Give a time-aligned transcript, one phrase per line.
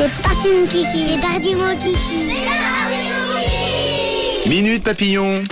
[0.00, 1.04] C'est parti mon kiki.
[1.10, 2.32] C'est parti mon kiki.
[4.48, 5.42] Minute Papillon.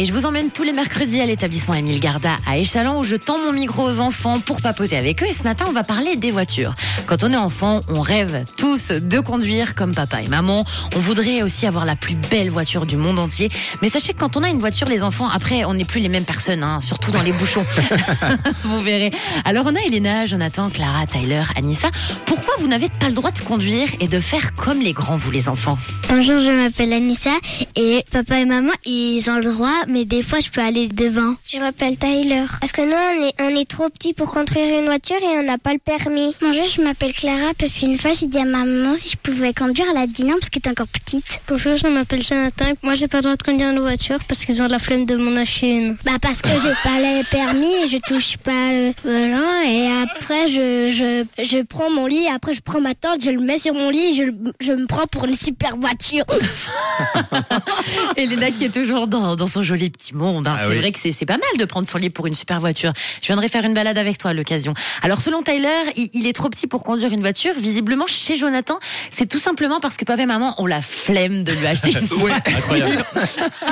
[0.00, 3.16] Et je vous emmène tous les mercredis à l'établissement Émile Garda à Échalon où je
[3.16, 5.26] tends mon micro aux enfants pour papoter avec eux.
[5.26, 6.76] Et ce matin, on va parler des voitures.
[7.06, 10.64] Quand on est enfant, on rêve tous de conduire comme papa et maman.
[10.94, 13.50] On voudrait aussi avoir la plus belle voiture du monde entier.
[13.82, 16.08] Mais sachez que quand on a une voiture, les enfants, après, on n'est plus les
[16.08, 17.66] mêmes personnes, hein, surtout dans les bouchons.
[18.62, 19.10] vous verrez.
[19.44, 21.88] Alors on a Elena, Jonathan, Clara, Tyler, Anissa.
[22.24, 25.32] Pourquoi vous n'avez pas le droit de conduire et de faire comme les grands, vous
[25.32, 25.76] les enfants?
[26.08, 27.36] Bonjour, je m'appelle Anissa
[27.74, 31.34] et papa et maman, ils ont le droit, mais des fois je peux aller devant.
[31.46, 32.44] Je m'appelle Tyler.
[32.60, 35.42] Parce que nous, on est, on est trop petits pour conduire une voiture et on
[35.42, 36.34] n'a pas le permis.
[36.40, 39.52] Bonjour, je m'appelle Clara parce qu'une fois j'ai dit à ma maman si je pouvais
[39.52, 41.40] conduire, elle a dit non parce qu'elle était encore petite.
[41.48, 42.66] Bonjour, je m'appelle Jonathan.
[42.82, 45.16] Moi, j'ai pas le droit de conduire une voiture parce qu'ils ont la flemme de
[45.16, 45.96] mon acheter une.
[46.04, 50.48] Bah parce que j'ai pas le permis et je touche pas le volant et après
[50.48, 53.74] je, je, je prends mon lit, après je prends ma tente, je le mets sur
[53.74, 54.22] mon lit et je,
[54.60, 56.24] je me prends pour une super voiture.
[58.16, 60.46] Elena qui est toujours dans, dans son joli petit monde.
[60.46, 60.54] hein.
[60.56, 60.78] Ah c'est oui.
[60.78, 62.92] vrai que c'est c'est pas mal de prendre son lit pour une super voiture.
[63.22, 64.74] Je viendrai faire une balade avec toi à l'occasion.
[65.02, 67.52] Alors selon Tyler, il, il est trop petit pour conduire une voiture.
[67.58, 68.78] Visiblement chez Jonathan,
[69.10, 72.08] c'est tout simplement parce que papa et maman ont la flemme de lui acheter une
[72.22, 72.32] Ouais.
[72.32, 73.04] Incroyable.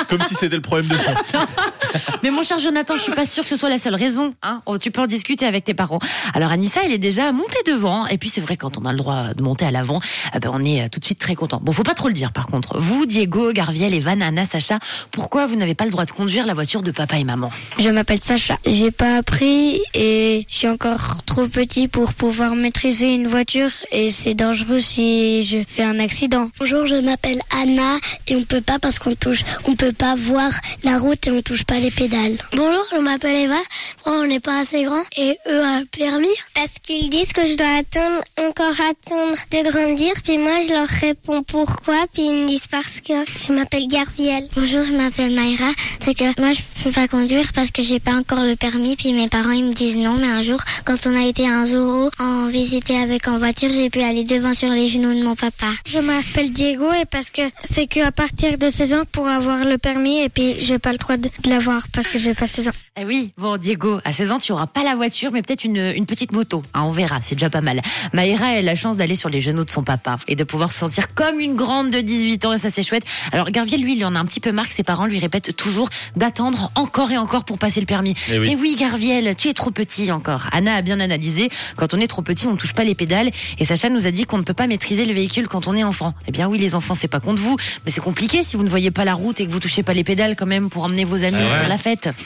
[0.08, 1.14] Comme si c'était le problème de fond.
[2.22, 4.34] Mais mon cher Jonathan, je suis pas sûre que ce soit la seule raison.
[4.42, 5.98] Hein Oh, tu peux en discuter avec tes parents.
[6.34, 8.06] Alors Anissa, elle est déjà montée devant.
[8.06, 10.00] Et puis c'est vrai, quand on a le droit de monter à l'avant,
[10.34, 11.60] eh ben, on est euh, tout de suite très content.
[11.62, 12.78] Bon, faut pas trop le dire par contre.
[12.78, 14.78] Vous, Diego, Garviel, Evan, Anna, Sacha,
[15.10, 17.50] pourquoi vous n'avez pas le droit de conduire la voiture de papa et maman?
[17.80, 18.56] Je m'appelle Sacha.
[18.64, 24.12] J'ai pas appris et je suis encore trop petit pour pouvoir maîtriser une voiture et
[24.12, 26.50] c'est dangereux si je fais un accident.
[26.60, 27.96] Bonjour, je m'appelle Anna
[28.28, 30.52] et on peut pas parce qu'on touche, on peut pas voir
[30.84, 32.36] la route et on touche pas les pédales.
[32.52, 33.58] Bonjour, je m'appelle Eva.
[34.04, 37.56] On n'est pas assez grand et eux ont le permis Parce qu'ils disent que je
[37.56, 40.12] dois attendre, encore attendre de grandir.
[40.22, 42.06] Puis moi, je leur réponds pourquoi.
[42.12, 44.46] Puis ils me disent parce que je m'appelle Garviel.
[44.54, 45.70] Bonjour, je m'appelle Mayra.
[46.00, 48.94] C'est que moi, je peux pas conduire parce que j'ai pas encore le permis.
[48.94, 50.18] Puis mes parents, ils me disent non.
[50.20, 53.70] Mais un jour, quand on a été à un zoo en visiter avec en voiture,
[53.70, 55.68] j'ai pu aller devant sur les genoux de mon papa.
[55.88, 59.64] Je m'appelle Diego et parce que c'est que à partir de 16 ans pour avoir
[59.64, 62.46] le permis et puis j'ai pas le droit de, de l'avoir parce que j'ai pas
[62.46, 62.72] 16 ans.
[62.98, 65.92] Eh oui, bon Diego, à 16 ans, tu auras pas la voiture, mais peut-être une,
[65.96, 66.62] une petite moto.
[66.74, 67.80] Hein, on verra, c'est déjà pas mal.
[68.12, 70.78] Maïra a la chance d'aller sur les genoux de son papa et de pouvoir se
[70.78, 73.04] sentir comme une grande de 18 ans et ça c'est chouette.
[73.32, 75.54] Alors Garviel, lui, il en a un petit peu marre que ses parents lui répètent
[75.54, 78.14] toujours d'attendre encore et encore pour passer le permis.
[78.32, 78.50] Eh oui.
[78.50, 80.48] Et oui, Garviel, tu es trop petit encore.
[80.50, 81.50] Anna a bien analysé.
[81.76, 83.30] Quand on est trop petit, on ne touche pas les pédales.
[83.58, 85.84] Et Sacha nous a dit qu'on ne peut pas maîtriser le véhicule quand on est
[85.84, 86.14] enfant.
[86.26, 88.68] Eh bien oui, les enfants, c'est pas contre vous, mais c'est compliqué si vous ne
[88.68, 91.04] voyez pas la route et que vous touchez pas les pédales quand même pour emmener
[91.04, 92.08] vos amis faire la fête.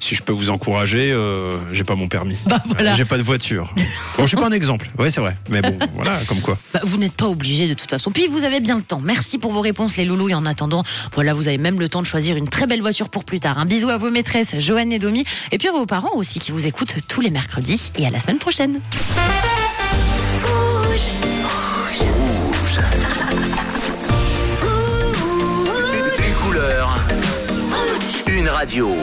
[0.00, 2.36] Si je peux vous encourager, euh, j'ai pas mon permis.
[2.46, 2.94] Bah, voilà.
[2.96, 3.72] J'ai pas de voiture.
[4.16, 4.88] Bon, je suis pas un exemple.
[4.96, 5.36] Ouais, c'est vrai.
[5.48, 6.56] Mais bon, voilà, comme quoi.
[6.72, 8.12] Bah, vous n'êtes pas obligé de toute façon.
[8.12, 9.00] Puis vous avez bien le temps.
[9.00, 10.28] Merci pour vos réponses les loulous.
[10.28, 13.08] Et en attendant, voilà, vous avez même le temps de choisir une très belle voiture
[13.08, 13.58] pour plus tard.
[13.58, 15.24] Un bisou à vos maîtresses, Joanne et Domi.
[15.52, 17.92] Et puis à vos parents aussi qui vous écoutent tous les mercredis.
[17.98, 18.80] Et à la semaine prochaine.
[26.26, 26.98] Une couleur.
[28.26, 28.96] Une radio.